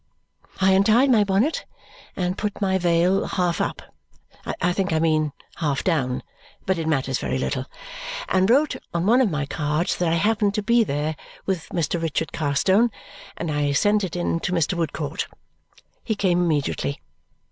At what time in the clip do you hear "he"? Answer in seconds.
16.03-16.15